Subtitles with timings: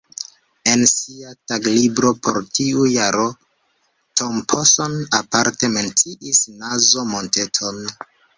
[0.69, 3.27] En sia taglibro por tiu jaro
[4.23, 7.81] Thompson aparte menciis Nazo-Monteton.